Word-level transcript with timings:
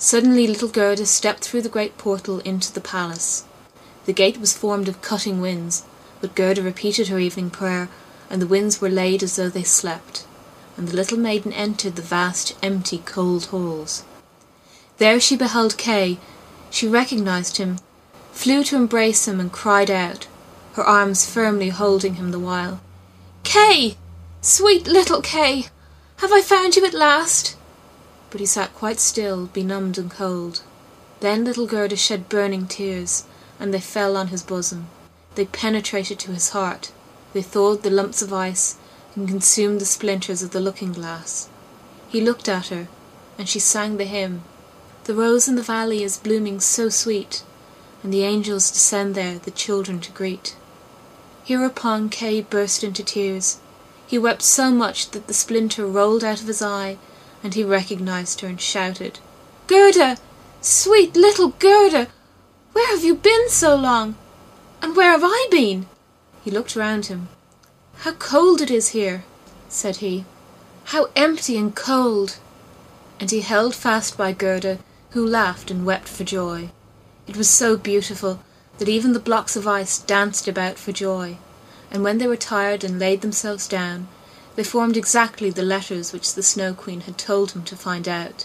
Suddenly 0.00 0.46
little 0.46 0.68
Gerda 0.68 1.06
stepped 1.06 1.42
through 1.44 1.62
the 1.62 1.68
great 1.68 1.98
portal 1.98 2.38
into 2.40 2.72
the 2.72 2.80
palace. 2.80 3.44
The 4.06 4.12
gate 4.12 4.38
was 4.38 4.56
formed 4.56 4.88
of 4.88 5.02
cutting 5.02 5.40
winds, 5.40 5.82
but 6.20 6.36
Gerda 6.36 6.62
repeated 6.62 7.08
her 7.08 7.18
evening 7.18 7.50
prayer, 7.50 7.88
and 8.30 8.40
the 8.40 8.46
winds 8.46 8.80
were 8.80 8.88
laid 8.88 9.24
as 9.24 9.34
though 9.34 9.48
they 9.48 9.64
slept, 9.64 10.24
and 10.76 10.86
the 10.86 10.96
little 10.96 11.18
maiden 11.18 11.52
entered 11.52 11.96
the 11.96 12.02
vast, 12.02 12.54
empty, 12.62 12.98
cold 13.04 13.46
halls. 13.46 14.04
There 14.98 15.18
she 15.18 15.36
beheld 15.36 15.76
Kay. 15.76 16.18
She 16.70 16.86
recognized 16.86 17.56
him, 17.56 17.78
flew 18.32 18.62
to 18.64 18.76
embrace 18.76 19.26
him, 19.26 19.40
and 19.40 19.50
cried 19.50 19.90
out, 19.90 20.28
her 20.74 20.84
arms 20.84 21.26
firmly 21.26 21.70
holding 21.70 22.14
him 22.14 22.30
the 22.30 22.38
while, 22.38 22.80
"Kay! 23.42 23.96
Sweet 24.40 24.86
little 24.86 25.22
Kay! 25.22 25.70
Have 26.18 26.32
I 26.32 26.40
found 26.40 26.76
you 26.76 26.86
at 26.86 26.94
last?" 26.94 27.56
But 28.30 28.40
he 28.40 28.46
sat 28.46 28.74
quite 28.74 29.00
still, 29.00 29.46
benumbed 29.46 29.96
and 29.96 30.10
cold. 30.10 30.62
Then 31.20 31.44
little 31.44 31.66
Gerda 31.66 31.96
shed 31.96 32.28
burning 32.28 32.66
tears, 32.66 33.24
and 33.58 33.72
they 33.72 33.80
fell 33.80 34.16
on 34.16 34.28
his 34.28 34.42
bosom. 34.42 34.88
They 35.34 35.46
penetrated 35.46 36.18
to 36.20 36.32
his 36.32 36.50
heart. 36.50 36.92
They 37.32 37.42
thawed 37.42 37.82
the 37.82 37.90
lumps 37.90 38.22
of 38.22 38.32
ice, 38.32 38.76
and 39.16 39.28
consumed 39.28 39.80
the 39.80 39.86
splinters 39.86 40.42
of 40.42 40.50
the 40.50 40.60
looking 40.60 40.92
glass. 40.92 41.48
He 42.08 42.20
looked 42.20 42.48
at 42.48 42.68
her, 42.68 42.88
and 43.38 43.48
she 43.48 43.58
sang 43.58 43.96
the 43.96 44.04
hymn, 44.04 44.42
The 45.04 45.14
rose 45.14 45.48
in 45.48 45.54
the 45.54 45.62
valley 45.62 46.02
is 46.02 46.16
blooming 46.16 46.60
so 46.60 46.88
sweet, 46.88 47.42
and 48.02 48.12
the 48.12 48.24
angels 48.24 48.70
descend 48.70 49.14
there 49.14 49.38
the 49.38 49.50
children 49.50 50.00
to 50.00 50.12
greet. 50.12 50.54
Hereupon 51.44 52.10
Kay 52.10 52.42
burst 52.42 52.84
into 52.84 53.02
tears. 53.02 53.58
He 54.06 54.18
wept 54.18 54.42
so 54.42 54.70
much 54.70 55.10
that 55.12 55.26
the 55.26 55.34
splinter 55.34 55.86
rolled 55.86 56.22
out 56.22 56.40
of 56.40 56.46
his 56.46 56.60
eye, 56.60 56.98
and 57.42 57.54
he 57.54 57.64
recognized 57.64 58.40
her 58.40 58.48
and 58.48 58.60
shouted, 58.60 59.20
Gerda! 59.66 60.16
Sweet 60.60 61.14
little 61.14 61.50
Gerda! 61.58 62.08
Where 62.72 62.88
have 62.88 63.04
you 63.04 63.14
been 63.14 63.48
so 63.48 63.76
long? 63.76 64.16
And 64.82 64.96
where 64.96 65.12
have 65.12 65.24
I 65.24 65.48
been? 65.50 65.86
He 66.44 66.50
looked 66.50 66.76
round 66.76 67.06
him. 67.06 67.28
How 67.98 68.12
cold 68.12 68.60
it 68.60 68.70
is 68.70 68.90
here, 68.90 69.24
said 69.68 69.96
he. 69.96 70.24
How 70.84 71.08
empty 71.16 71.56
and 71.56 71.74
cold! 71.74 72.38
And 73.20 73.30
he 73.30 73.40
held 73.40 73.74
fast 73.74 74.16
by 74.16 74.32
Gerda, 74.32 74.78
who 75.10 75.26
laughed 75.26 75.70
and 75.70 75.84
wept 75.84 76.08
for 76.08 76.24
joy. 76.24 76.70
It 77.26 77.36
was 77.36 77.50
so 77.50 77.76
beautiful 77.76 78.40
that 78.78 78.88
even 78.88 79.12
the 79.12 79.18
blocks 79.18 79.56
of 79.56 79.66
ice 79.66 79.98
danced 79.98 80.48
about 80.48 80.78
for 80.78 80.92
joy, 80.92 81.36
and 81.90 82.02
when 82.02 82.18
they 82.18 82.26
were 82.26 82.36
tired 82.36 82.84
and 82.84 82.98
laid 82.98 83.20
themselves 83.20 83.66
down, 83.66 84.08
they 84.58 84.64
formed 84.64 84.96
exactly 84.96 85.50
the 85.50 85.62
letters 85.62 86.12
which 86.12 86.34
the 86.34 86.42
Snow 86.42 86.74
Queen 86.74 87.02
had 87.02 87.16
told 87.16 87.52
him 87.52 87.62
to 87.62 87.76
find 87.76 88.08
out. 88.08 88.44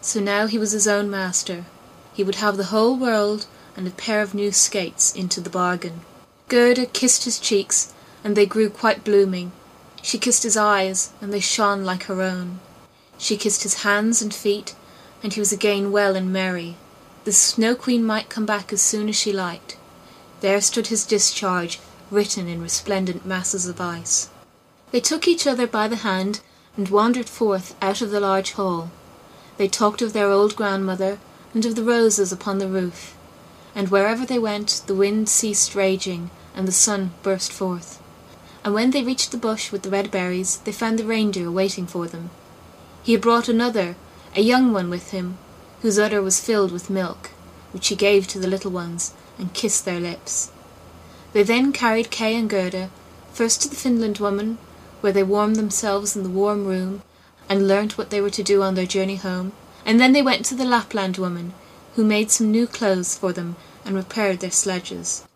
So 0.00 0.18
now 0.18 0.46
he 0.46 0.56
was 0.56 0.72
his 0.72 0.88
own 0.88 1.10
master. 1.10 1.66
He 2.14 2.24
would 2.24 2.36
have 2.36 2.56
the 2.56 2.72
whole 2.72 2.96
world 2.96 3.44
and 3.76 3.86
a 3.86 3.90
pair 3.90 4.22
of 4.22 4.32
new 4.32 4.50
skates 4.50 5.14
into 5.14 5.42
the 5.42 5.50
bargain. 5.50 6.00
Gerda 6.48 6.86
kissed 6.86 7.24
his 7.24 7.38
cheeks, 7.38 7.92
and 8.24 8.34
they 8.34 8.46
grew 8.46 8.70
quite 8.70 9.04
blooming. 9.04 9.52
She 10.00 10.16
kissed 10.16 10.42
his 10.42 10.56
eyes, 10.56 11.10
and 11.20 11.34
they 11.34 11.40
shone 11.40 11.84
like 11.84 12.04
her 12.04 12.22
own. 12.22 12.60
She 13.18 13.36
kissed 13.36 13.62
his 13.62 13.82
hands 13.82 14.22
and 14.22 14.32
feet, 14.32 14.74
and 15.22 15.34
he 15.34 15.40
was 15.40 15.52
again 15.52 15.92
well 15.92 16.16
and 16.16 16.32
merry. 16.32 16.78
The 17.24 17.32
Snow 17.32 17.74
Queen 17.74 18.06
might 18.06 18.30
come 18.30 18.46
back 18.46 18.72
as 18.72 18.80
soon 18.80 19.10
as 19.10 19.16
she 19.16 19.34
liked. 19.34 19.76
There 20.40 20.62
stood 20.62 20.86
his 20.86 21.04
discharge, 21.04 21.78
written 22.10 22.48
in 22.48 22.62
resplendent 22.62 23.26
masses 23.26 23.68
of 23.68 23.82
ice. 23.82 24.30
They 24.96 25.00
took 25.00 25.28
each 25.28 25.46
other 25.46 25.66
by 25.66 25.88
the 25.88 25.96
hand 25.96 26.40
and 26.74 26.88
wandered 26.88 27.28
forth 27.28 27.76
out 27.82 28.00
of 28.00 28.10
the 28.10 28.18
large 28.18 28.52
hall. 28.52 28.90
They 29.58 29.68
talked 29.68 30.00
of 30.00 30.14
their 30.14 30.30
old 30.30 30.56
grandmother 30.56 31.18
and 31.52 31.66
of 31.66 31.74
the 31.74 31.82
roses 31.82 32.32
upon 32.32 32.56
the 32.56 32.66
roof, 32.66 33.14
and 33.74 33.90
wherever 33.90 34.24
they 34.24 34.38
went 34.38 34.80
the 34.86 34.94
wind 34.94 35.28
ceased 35.28 35.74
raging 35.74 36.30
and 36.54 36.66
the 36.66 36.72
sun 36.72 37.12
burst 37.22 37.52
forth. 37.52 38.00
And 38.64 38.72
when 38.72 38.92
they 38.92 39.02
reached 39.02 39.32
the 39.32 39.36
bush 39.36 39.70
with 39.70 39.82
the 39.82 39.90
red 39.90 40.10
berries, 40.10 40.60
they 40.64 40.72
found 40.72 40.98
the 40.98 41.04
reindeer 41.04 41.50
waiting 41.50 41.86
for 41.86 42.06
them. 42.06 42.30
He 43.02 43.12
had 43.12 43.20
brought 43.20 43.50
another, 43.50 43.96
a 44.34 44.40
young 44.40 44.72
one, 44.72 44.88
with 44.88 45.10
him, 45.10 45.36
whose 45.82 45.98
udder 45.98 46.22
was 46.22 46.40
filled 46.40 46.72
with 46.72 46.88
milk, 46.88 47.32
which 47.72 47.88
he 47.88 47.96
gave 47.96 48.26
to 48.28 48.38
the 48.38 48.48
little 48.48 48.70
ones, 48.70 49.12
and 49.38 49.52
kissed 49.52 49.84
their 49.84 50.00
lips. 50.00 50.50
They 51.34 51.42
then 51.42 51.74
carried 51.74 52.10
Kay 52.10 52.34
and 52.34 52.48
Gerda, 52.48 52.88
first 53.34 53.60
to 53.60 53.68
the 53.68 53.76
Finland 53.76 54.16
woman, 54.20 54.56
where 55.00 55.12
they 55.12 55.22
warmed 55.22 55.56
themselves 55.56 56.16
in 56.16 56.22
the 56.22 56.28
warm 56.28 56.66
room, 56.66 57.02
and 57.48 57.68
learnt 57.68 57.96
what 57.96 58.10
they 58.10 58.20
were 58.20 58.30
to 58.30 58.42
do 58.42 58.62
on 58.62 58.74
their 58.74 58.86
journey 58.86 59.16
home, 59.16 59.52
and 59.84 60.00
then 60.00 60.12
they 60.12 60.22
went 60.22 60.44
to 60.46 60.54
the 60.54 60.64
Lapland 60.64 61.16
woman, 61.16 61.52
who 61.94 62.04
made 62.04 62.30
some 62.30 62.50
new 62.50 62.66
clothes 62.66 63.16
for 63.16 63.32
them 63.32 63.56
and 63.84 63.94
repaired 63.94 64.40
their 64.40 64.50
sledges. 64.50 65.22